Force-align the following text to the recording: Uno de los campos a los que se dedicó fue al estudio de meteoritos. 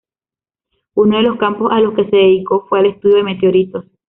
Uno 0.95 1.17
de 1.17 1.21
los 1.21 1.37
campos 1.37 1.71
a 1.71 1.79
los 1.79 1.93
que 1.93 2.09
se 2.09 2.15
dedicó 2.15 2.65
fue 2.67 2.79
al 2.79 2.87
estudio 2.87 3.17
de 3.17 3.23
meteoritos. 3.23 3.85